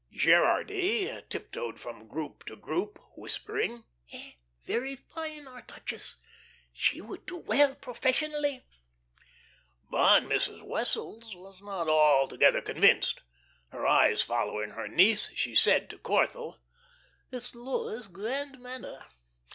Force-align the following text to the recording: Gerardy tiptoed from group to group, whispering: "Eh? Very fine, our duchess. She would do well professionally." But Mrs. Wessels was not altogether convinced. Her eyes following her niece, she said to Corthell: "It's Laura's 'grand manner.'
Gerardy 0.11 1.21
tiptoed 1.29 1.79
from 1.79 2.07
group 2.07 2.43
to 2.45 2.55
group, 2.55 2.97
whispering: 3.15 3.83
"Eh? 4.11 4.31
Very 4.65 4.95
fine, 4.95 5.47
our 5.47 5.61
duchess. 5.61 6.17
She 6.73 7.01
would 7.01 7.27
do 7.27 7.37
well 7.37 7.75
professionally." 7.75 8.65
But 9.91 10.21
Mrs. 10.23 10.63
Wessels 10.63 11.35
was 11.35 11.61
not 11.61 11.87
altogether 11.87 12.61
convinced. 12.61 13.21
Her 13.69 13.85
eyes 13.85 14.23
following 14.23 14.71
her 14.71 14.87
niece, 14.87 15.29
she 15.35 15.53
said 15.53 15.87
to 15.91 15.99
Corthell: 15.99 16.57
"It's 17.31 17.53
Laura's 17.53 18.07
'grand 18.07 18.57
manner.' 18.59 19.05